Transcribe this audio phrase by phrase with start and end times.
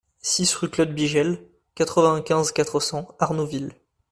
[0.23, 3.73] six rue Claude Bigel, quatre-vingt-quinze, quatre cents, Arnouville